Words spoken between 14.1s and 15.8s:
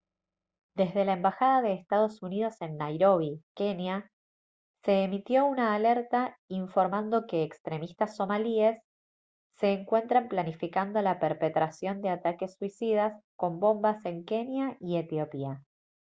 kenia y etiopía